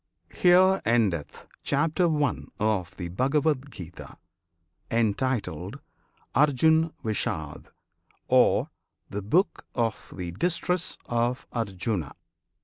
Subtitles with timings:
[0.33, 2.33] HERE ENDETH CHAPTER I.
[2.59, 4.17] OF THE BHAGAVAD GITA,
[4.89, 5.79] Entitled
[6.33, 7.67] "Arjun Vishad,"
[8.27, 8.71] Or
[9.11, 12.15] "The Book of the Distress of Arjuna."